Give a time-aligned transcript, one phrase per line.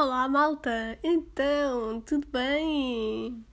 [0.00, 0.96] Olá, malta!
[1.02, 3.44] Então, tudo bem?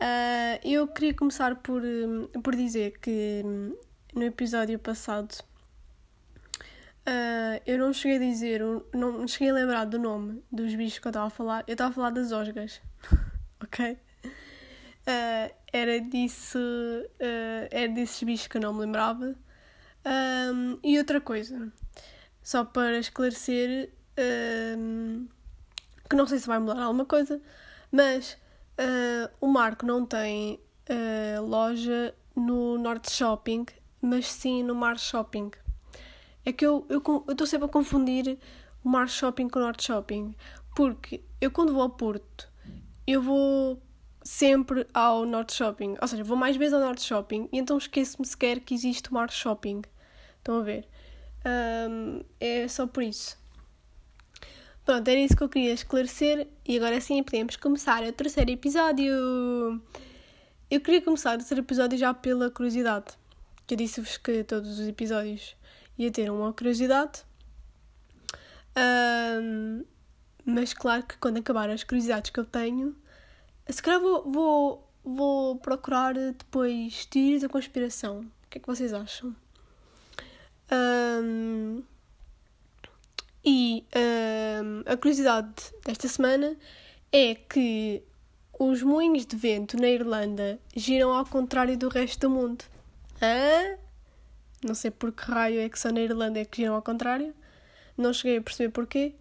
[0.00, 1.82] Uh, eu queria começar por,
[2.42, 3.42] por dizer que
[4.14, 5.30] no episódio passado
[7.06, 8.62] uh, eu não cheguei a dizer,
[8.94, 11.62] não cheguei a lembrar do nome dos bichos que eu estava a falar.
[11.66, 12.80] Eu estava a falar das osgas,
[13.62, 13.98] ok?
[14.22, 16.58] Uh, era disso,
[17.70, 19.36] era desses bichos que eu não me lembrava.
[20.82, 21.70] E outra coisa,
[22.42, 23.92] só para esclarecer,
[26.10, 27.40] que não sei se vai mudar alguma coisa,
[27.90, 28.36] mas
[28.78, 30.60] uh, o Marco não tem
[30.90, 33.64] uh, loja no Norte Shopping,
[34.02, 35.52] mas sim no Mar Shopping.
[36.44, 36.84] É que eu
[37.28, 38.38] estou sempre a confundir
[38.82, 40.34] o Mar Shopping com o Norte Shopping,
[40.74, 42.50] porque eu quando vou ao Porto,
[43.06, 43.80] eu vou
[44.24, 48.26] sempre ao Norte Shopping, ou seja, vou mais vezes ao Norte Shopping e então esqueço-me
[48.26, 49.82] sequer que existe o Mar Shopping.
[50.38, 50.88] Estão a ver?
[51.88, 53.39] Um, é só por isso.
[54.84, 59.12] Pronto, era isso que eu queria esclarecer e agora sim podemos começar o terceiro episódio.
[60.70, 63.06] Eu queria começar o terceiro episódio já pela curiosidade,
[63.66, 65.56] que eu disse-vos que todos os episódios
[65.98, 67.24] ia ter uma curiosidade.
[68.76, 69.84] Um,
[70.44, 72.96] mas claro que quando acabar as curiosidades que eu tenho,
[73.68, 78.20] se calhar vou, vou, vou procurar depois teorias da conspiração.
[78.20, 79.36] O que é que vocês acham?
[80.72, 81.82] Um,
[83.44, 83.84] e
[84.62, 86.56] um, a curiosidade desta semana
[87.12, 88.02] é que
[88.58, 92.64] os moinhos de vento na Irlanda giram ao contrário do resto do mundo.
[93.22, 93.78] Hã?
[94.62, 97.34] Não sei por que raio é que só na Irlanda é que giram ao contrário.
[97.96, 99.14] Não cheguei a perceber porquê.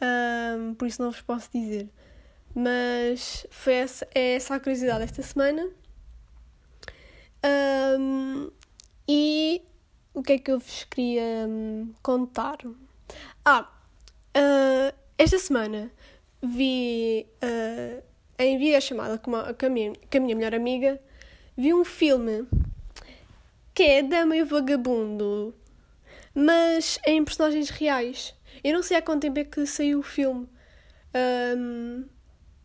[0.00, 1.88] Um, por isso não vos posso dizer.
[2.54, 5.66] Mas foi essa, é essa a curiosidade desta semana.
[7.98, 8.50] Um,
[9.08, 9.62] e
[10.12, 12.58] o que é que eu vos queria hum, contar?
[13.50, 13.66] Ah,
[14.36, 15.90] uh, esta semana
[16.42, 18.02] vi uh,
[18.38, 21.00] em videochamada com, uma, com, a minha, com a minha melhor amiga,
[21.56, 22.46] vi um filme
[23.72, 25.54] que é Dama e o Vagabundo,
[26.34, 28.34] mas em personagens reais.
[28.62, 30.46] Eu não sei há quanto tempo é que saiu o filme,
[31.56, 32.04] um,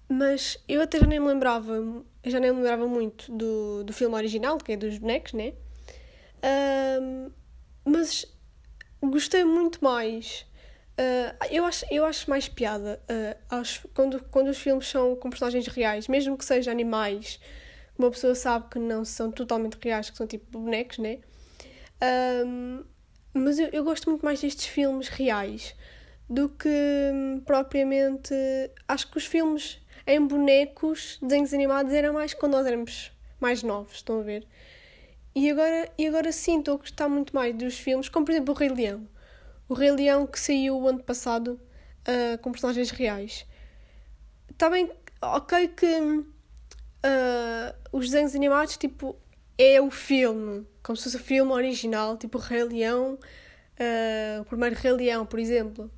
[0.09, 1.81] mas eu até já nem me lembrava,
[2.25, 5.53] já nem me lembrava muito do, do filme original, que é dos bonecos, né?
[6.99, 7.31] Um,
[7.85, 8.25] mas
[9.01, 10.45] gostei muito mais.
[10.93, 15.29] Uh, eu, acho, eu acho mais piada uh, acho, quando, quando os filmes são com
[15.29, 17.39] personagens reais, mesmo que sejam animais,
[17.97, 21.19] uma pessoa sabe que não são totalmente reais, que são tipo bonecos, né?
[22.45, 22.83] Um,
[23.33, 25.75] mas eu, eu gosto muito mais destes filmes reais
[26.29, 28.33] do que hum, propriamente.
[28.87, 33.95] Acho que os filmes em bonecos, desenhos animados, era mais quando nós éramos mais novos,
[33.95, 34.45] estão a ver?
[35.35, 38.53] E agora, e agora sim, estou a gostar muito mais dos filmes, como por exemplo
[38.53, 39.07] o Rei Leão.
[39.67, 41.59] O Rei Leão que saiu o ano passado
[42.07, 43.45] uh, com personagens reais.
[44.49, 44.91] Está bem,
[45.21, 46.25] ok que uh,
[47.91, 49.15] os desenhos animados, tipo,
[49.57, 54.45] é o filme, como se fosse o filme original, tipo o Rei Leão, uh, o
[54.45, 55.91] primeiro Rei Leão, por exemplo.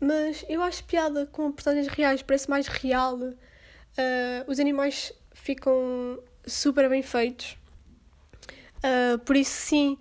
[0.00, 3.18] Mas eu acho piada com personagens reais, parece mais real.
[4.46, 7.58] os animais ficam super bem feitos.
[8.78, 9.98] Uh, por isso, sim,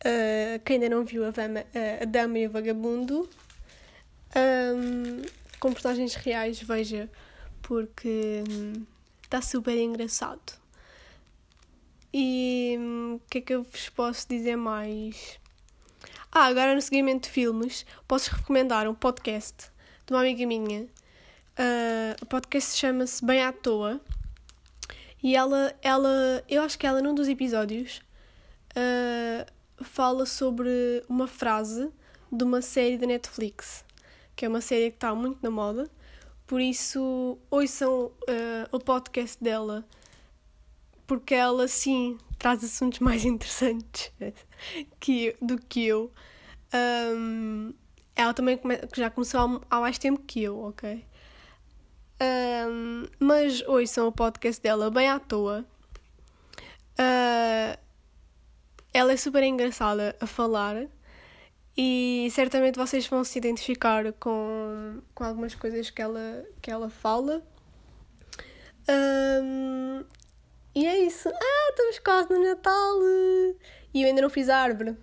[0.00, 3.28] uh, quem ainda não viu a, Vama, uh, a Dama e o Vagabundo,
[4.36, 5.22] um,
[5.58, 7.10] com personagens reais, veja,
[7.62, 8.42] porque
[9.22, 10.58] está um, super engraçado.
[12.12, 15.38] E o um, que é que eu vos posso dizer mais?
[16.32, 19.70] Ah, agora no seguimento de filmes, posso recomendar um podcast
[20.06, 20.86] de uma amiga minha.
[22.22, 24.00] o podcast chama-se Bem à Toa.
[25.22, 28.00] E ela, ela, eu acho que ela num dos episódios
[28.70, 31.90] uh, fala sobre uma frase
[32.30, 33.84] de uma série da Netflix,
[34.36, 35.90] que é uma série que está muito na moda.
[36.46, 38.12] Por isso, ouçam uh,
[38.72, 39.84] o podcast dela,
[41.06, 44.12] porque ela sim traz assuntos mais interessantes
[44.98, 46.12] que, do que eu.
[46.74, 47.72] Um,
[48.16, 51.04] ela também come, já começou há, mais tempo que eu, ok?
[52.20, 55.64] Um, mas ouçam o podcast dela bem à toa.
[56.98, 57.49] Uh,
[58.92, 60.86] ela é super engraçada a falar
[61.76, 67.42] e certamente vocês vão se identificar com, com algumas coisas que ela, que ela fala.
[68.88, 70.04] Um,
[70.74, 71.28] e é isso.
[71.28, 72.98] Ah, estamos quase no Natal!
[73.94, 74.96] E eu ainda não fiz a árvore.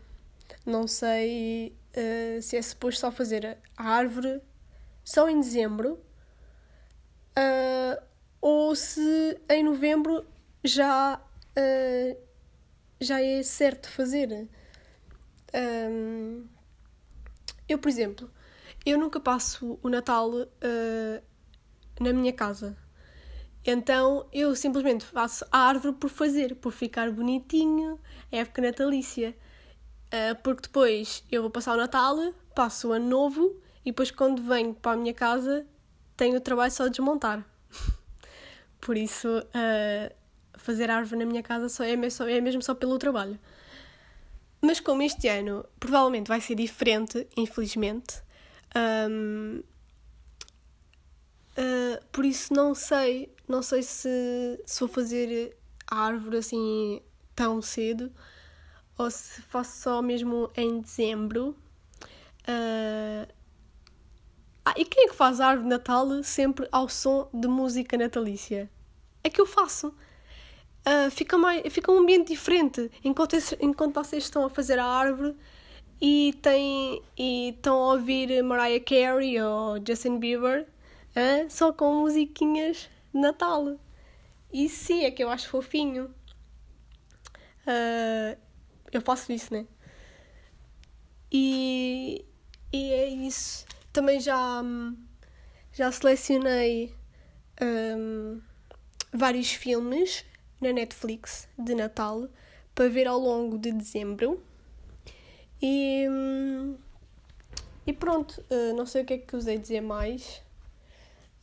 [0.65, 4.41] Não sei uh, se é suposto só fazer a árvore
[5.03, 5.93] só em dezembro
[7.37, 8.03] uh,
[8.41, 10.25] ou se em novembro
[10.63, 12.26] já uh,
[12.99, 14.47] já é certo fazer.
[15.53, 16.45] Um,
[17.67, 18.29] eu, por exemplo,
[18.85, 21.23] eu nunca passo o Natal uh,
[21.99, 22.77] na minha casa.
[23.65, 27.99] Então eu simplesmente faço a árvore por fazer, por ficar bonitinho,
[28.31, 29.35] é época natalícia.
[30.07, 32.15] Uh, porque depois eu vou passar o Natal,
[32.55, 35.67] passo o Ano Novo e depois quando venho para a minha casa
[36.15, 37.45] tenho o trabalho só de desmontar.
[38.79, 40.15] por isso, uh,
[40.57, 43.39] fazer árvore na minha casa só é, mesmo, é mesmo só pelo trabalho.
[44.61, 48.21] Mas como este ano provavelmente vai ser diferente, infelizmente,
[49.09, 49.61] um,
[51.57, 54.09] uh, por isso não sei, não sei se,
[54.65, 55.55] se vou fazer
[55.89, 57.01] a árvore assim
[57.35, 58.11] tão cedo
[58.97, 61.55] ou se faço só mesmo em dezembro.
[62.47, 63.31] Uh,
[64.65, 68.69] ah, e quem é que faz árvore de Natal sempre ao som de música natalícia?
[69.23, 69.93] É que eu faço
[70.87, 75.35] uh, fica, mais, fica um ambiente diferente enquanto, enquanto vocês estão a fazer a árvore
[75.99, 80.67] e, tem, e estão a ouvir Mariah Carey ou Justin Bieber
[81.15, 83.77] uh, só com musiquinhas de Natal.
[84.53, 86.05] E sim, é que eu acho fofinho.
[87.65, 88.37] Uh,
[88.91, 89.65] eu faço isso, né?
[91.29, 92.23] E,
[92.71, 93.65] e é isso.
[93.91, 94.63] Também já,
[95.73, 96.95] já selecionei
[97.61, 98.39] um,
[99.11, 100.23] vários filmes
[100.61, 102.27] na Netflix de Natal
[102.73, 104.41] para ver ao longo de dezembro.
[105.61, 106.05] E,
[107.85, 110.43] e pronto, uh, não sei o que é que usei dizer mais.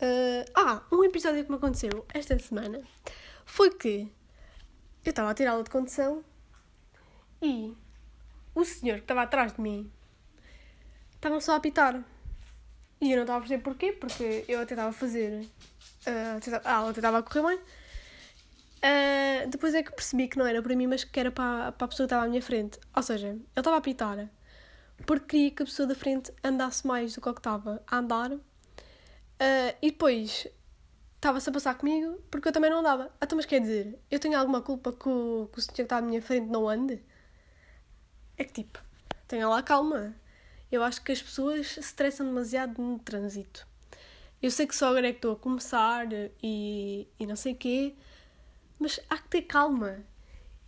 [0.01, 2.83] Uh, ah, um episódio que me aconteceu esta semana
[3.45, 4.09] foi que
[5.05, 6.25] eu estava a tirar aula de condução
[7.41, 7.75] e
[8.55, 9.91] o senhor que estava atrás de mim
[11.15, 12.03] estava só a apitar.
[13.01, 15.45] E eu não estava a perceber porquê, porque eu até estava a fazer.
[16.07, 17.61] Uh, a aula até estava a correr bem
[18.85, 21.85] Uh, depois é que percebi que não era para mim, mas que era para, para
[21.87, 22.79] a pessoa que estava à minha frente.
[22.95, 24.29] Ou seja, eu estava a pitar
[25.07, 27.99] porque queria que a pessoa da frente andasse mais do que o que estava a
[27.99, 28.33] andar.
[28.33, 28.41] Uh,
[29.83, 30.47] e depois
[31.17, 33.11] estava-se a passar comigo porque eu também não andava.
[33.21, 35.99] Então, mas quer dizer, eu tenho alguma culpa que o, que o senhor que está
[35.99, 37.03] à minha frente não ande?
[38.37, 38.79] É que tipo,
[39.27, 40.15] tenha lá calma.
[40.71, 43.67] Eu acho que as pessoas se estressam demasiado no trânsito.
[44.43, 46.07] Eu sei que só agora é que estou a começar
[46.43, 47.95] e, e não sei o quê,
[48.79, 50.05] mas há que ter calma.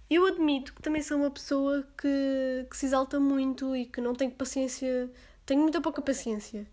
[0.09, 4.15] Eu admito que também sou uma pessoa que, que se exalta muito e que não
[4.15, 5.11] tem paciência,
[5.45, 6.67] tenho muita pouca paciência.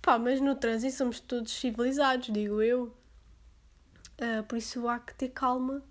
[0.00, 2.94] Pá, mas no trânsito somos todos civilizados, digo eu.
[4.20, 5.82] Uh, por isso há que ter calma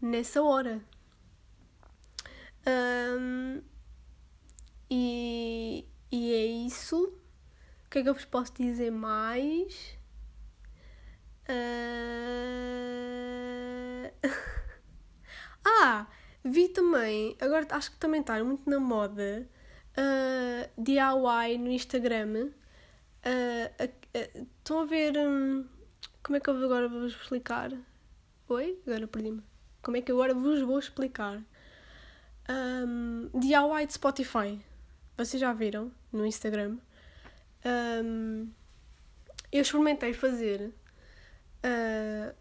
[0.00, 0.80] nessa hora.
[2.66, 3.62] Um,
[4.90, 7.04] e, e é isso.
[7.86, 9.96] O que é que eu vos posso dizer mais?
[11.48, 13.37] Uh...
[15.64, 16.06] ah,
[16.44, 19.48] vi também, agora acho que também está muito na moda
[19.96, 22.50] uh, ah, DIY no Instagram.
[23.24, 23.90] Uh,
[24.58, 25.16] estão a ver.
[25.18, 25.66] Um,
[26.22, 27.72] como é que eu agora vos explicar?
[28.48, 28.80] Oi?
[28.86, 29.42] Agora perdi-me.
[29.82, 31.42] Como é que agora vos vou explicar?
[32.48, 34.60] Um, DIY de Spotify.
[35.16, 36.78] Vocês já viram no Instagram?
[37.64, 38.50] Um,
[39.50, 40.72] eu experimentei fazer
[41.64, 42.34] uh,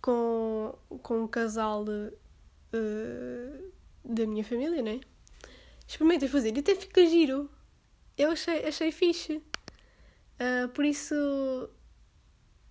[0.00, 3.72] com, com um casal uh,
[4.04, 5.00] da minha família, né?
[5.86, 7.50] Experimentem fazer e até fica giro.
[8.16, 9.42] Eu achei, achei fixe.
[10.40, 11.14] Uh, por isso,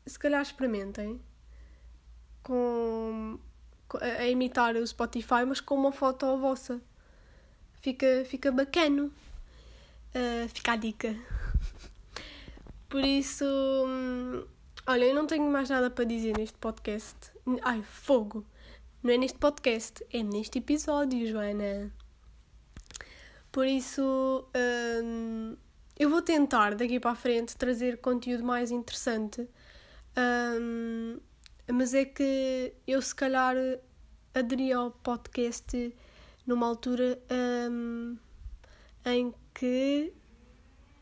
[0.05, 1.19] se calhar experimentem
[2.43, 3.39] com,
[3.87, 6.81] com, a imitar o Spotify, mas com uma foto vossa.
[7.81, 9.11] Fica, fica bacano.
[10.15, 11.15] Uh, fica a dica.
[12.89, 13.45] Por isso.
[14.89, 17.17] Olha, eu não tenho mais nada para dizer neste podcast.
[17.61, 18.45] Ai, fogo!
[19.03, 21.91] Não é neste podcast, é neste episódio, Joana.
[23.51, 24.47] Por isso,
[25.03, 25.57] hum,
[25.99, 29.45] eu vou tentar daqui para a frente trazer conteúdo mais interessante.
[30.17, 31.19] Hum,
[31.69, 33.57] mas é que eu, se calhar,
[34.33, 35.93] aderi ao podcast
[36.45, 37.19] numa altura
[37.69, 38.17] hum,
[39.05, 40.13] em que.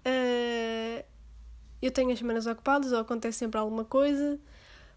[0.08, 1.15] Uh,
[1.86, 4.40] eu tenho as semanas ocupadas ou acontece sempre alguma coisa.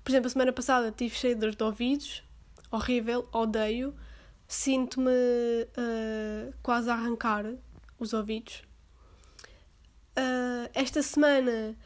[0.02, 2.22] Por exemplo, a semana passada tive cheio de dor de ouvidos,
[2.70, 3.94] horrível, odeio.
[4.46, 7.44] Sinto-me uh, quase a arrancar
[7.98, 8.62] os ouvidos.
[10.16, 11.76] Uh, esta semana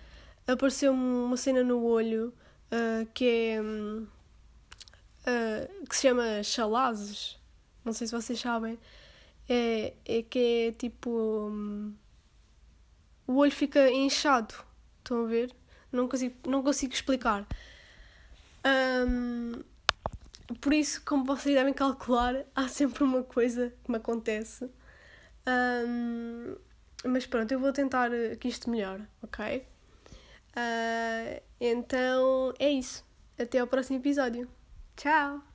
[0.47, 2.33] apareceu-me uma cena no olho
[2.71, 3.61] uh, que é.
[5.89, 7.39] que se chama chalazes.
[7.85, 8.79] Não sei se vocês sabem.
[9.49, 11.11] É, é que é tipo.
[11.51, 11.93] Um,
[13.27, 14.55] o olho fica inchado
[15.03, 15.55] Estão a ver?
[15.91, 17.47] Não consigo, não consigo explicar.
[18.65, 19.63] Um,
[20.61, 24.71] por isso, como vocês devem calcular, há sempre uma coisa que me acontece.
[25.47, 26.57] Um,
[27.05, 29.67] mas pronto, eu vou tentar que isto melhore, ok?
[30.57, 33.05] Uh, então é isso.
[33.39, 34.49] Até ao próximo episódio.
[34.97, 35.52] Tchau!